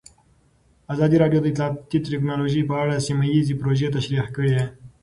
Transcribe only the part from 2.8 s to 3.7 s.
اړه سیمه ییزې